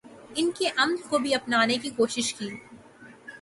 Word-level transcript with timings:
ان 0.35 0.49
کے 0.51 0.69
عمل 0.77 0.95
کو 1.09 1.17
بھی 1.17 1.33
اپنانے 1.35 1.77
کی 1.77 1.89
کوشش 1.89 2.33
کی 2.33 2.49